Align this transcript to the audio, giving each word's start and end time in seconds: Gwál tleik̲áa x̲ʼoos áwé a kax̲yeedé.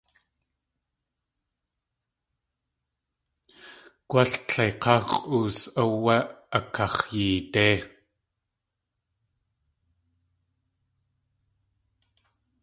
Gwál 4.09 4.31
tleik̲áa 4.47 4.99
x̲ʼoos 5.09 5.57
áwé 5.81 6.15
a 6.57 6.59
kax̲yeedé. 6.73 7.67